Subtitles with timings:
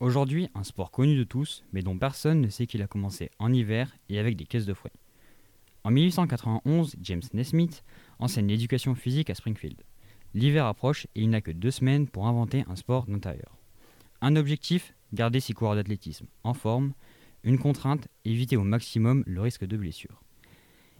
[0.00, 3.52] Aujourd'hui, un sport connu de tous, mais dont personne ne sait qu'il a commencé en
[3.52, 4.92] hiver et avec des caisses de fruits.
[5.84, 7.84] En 1891, James Nesmith
[8.18, 9.80] enseigne l'éducation physique à Springfield.
[10.34, 13.56] L'hiver approche et il n'a que deux semaines pour inventer un sport d'intérieur.
[14.20, 16.92] Un objectif, garder ses coureurs d'athlétisme en forme.
[17.44, 20.22] Une contrainte, éviter au maximum le risque de blessure.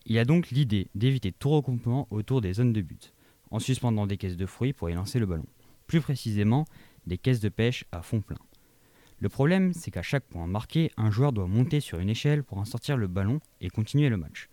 [0.06, 3.12] Il a donc l'idée d'éviter tout regroupement autour des zones de but,
[3.50, 5.46] en suspendant des caisses de fruits pour y lancer le ballon.
[5.88, 6.64] Plus précisément,
[7.06, 8.38] des caisses de pêche à fond plein.
[9.24, 12.58] Le problème, c'est qu'à chaque point marqué, un joueur doit monter sur une échelle pour
[12.58, 14.50] en sortir le ballon et continuer le match.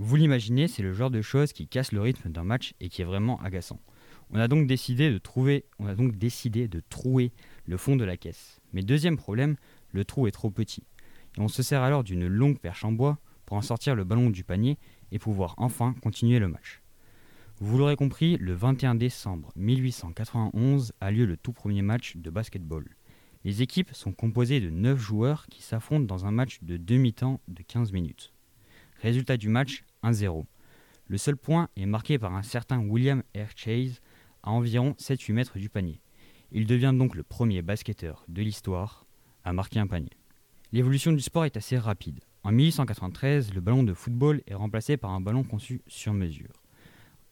[0.00, 3.02] Vous l'imaginez, c'est le genre de choses qui casse le rythme d'un match et qui
[3.02, 3.78] est vraiment agaçant.
[4.30, 7.30] On a donc décidé de trouver, on a donc décidé de trouer
[7.66, 8.60] le fond de la caisse.
[8.72, 9.54] Mais deuxième problème,
[9.92, 10.82] le trou est trop petit.
[11.38, 14.30] Et on se sert alors d'une longue perche en bois pour en sortir le ballon
[14.30, 14.76] du panier
[15.12, 16.82] et pouvoir enfin continuer le match.
[17.60, 22.88] Vous l'aurez compris, le 21 décembre 1891 a lieu le tout premier match de basketball.
[23.42, 27.62] Les équipes sont composées de 9 joueurs qui s'affrontent dans un match de demi-temps de
[27.62, 28.34] 15 minutes.
[29.00, 30.44] Résultat du match 1-0.
[31.06, 33.56] Le seul point est marqué par un certain William R.
[33.56, 34.02] Chase
[34.42, 36.00] à environ 7-8 mètres du panier.
[36.52, 39.06] Il devient donc le premier basketteur de l'histoire
[39.42, 40.10] à marquer un panier.
[40.72, 42.20] L'évolution du sport est assez rapide.
[42.42, 46.62] En 1893, le ballon de football est remplacé par un ballon conçu sur mesure.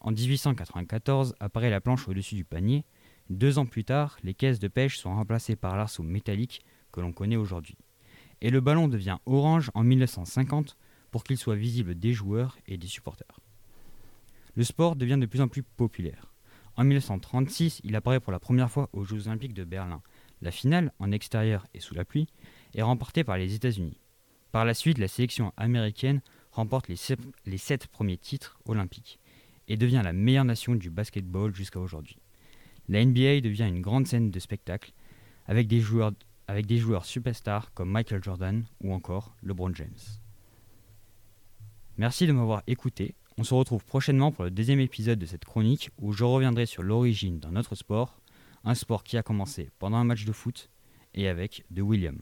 [0.01, 2.85] En 1894 apparaît la planche au-dessus du panier.
[3.31, 6.63] Deux ans plus tard, les caisses de pêche sont remplacées par l'arceau métallique
[6.93, 7.77] que l'on connaît aujourd'hui.
[8.41, 10.77] Et le ballon devient orange en 1950
[11.11, 13.41] pour qu'il soit visible des joueurs et des supporters.
[14.55, 16.33] Le sport devient de plus en plus populaire.
[16.77, 20.01] En 1936, il apparaît pour la première fois aux Jeux Olympiques de Berlin.
[20.41, 22.29] La finale, en extérieur et sous la pluie,
[22.75, 24.01] est remportée par les États-Unis.
[24.53, 26.23] Par la suite, la sélection américaine
[26.53, 29.19] remporte les sept, premiers titres olympiques
[29.67, 32.17] et devient la meilleure nation du basketball jusqu'à aujourd'hui.
[32.89, 34.93] La NBA devient une grande scène de spectacle
[35.47, 39.99] avec des joueurs, superstars comme Michael Jordan ou encore LeBron James.
[41.99, 43.15] Merci de m'avoir écouté.
[43.37, 46.83] On se retrouve prochainement pour le deuxième épisode de cette chronique où je reviendrai sur
[46.83, 48.21] l'origine d'un autre sport,
[48.65, 50.71] un sport qui a commencé pendant un match de foot
[51.15, 52.19] et avec de William.